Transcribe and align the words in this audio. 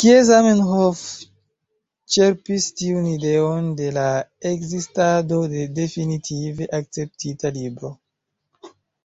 Kie 0.00 0.14
Zamenhof 0.28 1.02
ĉerpis 2.16 2.68
tiun 2.80 3.06
ideon 3.12 3.70
de 3.82 3.94
la 4.00 4.10
ekzistado 4.54 5.40
de 5.56 5.64
definitive 5.80 6.72
akceptita 6.82 7.58
Libro? 7.64 7.98